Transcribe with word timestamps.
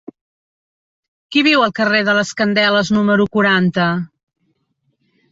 Qui 1.33 1.41
viu 1.47 1.65
al 1.65 1.73
carrer 1.79 1.99
de 2.07 2.15
les 2.19 2.31
Candeles 2.39 2.89
número 2.95 3.27
quaranta? 3.37 3.85